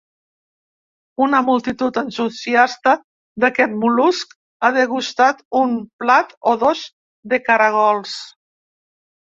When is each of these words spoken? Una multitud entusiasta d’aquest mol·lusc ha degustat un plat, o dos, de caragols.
Una 1.25 1.41
multitud 1.49 1.99
entusiasta 2.01 2.95
d’aquest 3.45 3.77
mol·lusc 3.83 4.33
ha 4.69 4.73
degustat 4.79 5.45
un 5.63 5.77
plat, 6.05 6.35
o 6.53 6.55
dos, 6.65 6.85
de 7.35 7.43
caragols. 7.51 8.19